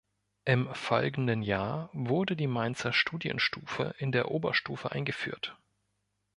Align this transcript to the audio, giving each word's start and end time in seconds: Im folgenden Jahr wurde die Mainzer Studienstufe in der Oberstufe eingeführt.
Im 0.45 0.67
folgenden 0.73 1.43
Jahr 1.43 1.91
wurde 1.93 2.35
die 2.35 2.47
Mainzer 2.47 2.91
Studienstufe 2.91 3.93
in 3.99 4.11
der 4.11 4.31
Oberstufe 4.31 4.91
eingeführt. 4.93 5.55